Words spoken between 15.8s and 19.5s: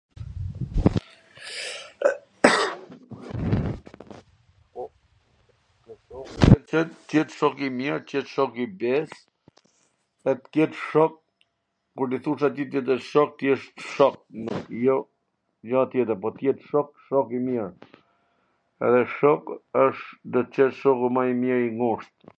tjetwr, po t jet shok shok i mir, edhe shok